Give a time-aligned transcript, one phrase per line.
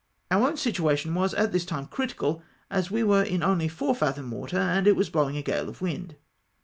[0.33, 4.31] Oui' own situation was at tliis time critical, as we were in only four fathom
[4.31, 6.15] water, and it was blowing a gale of wind.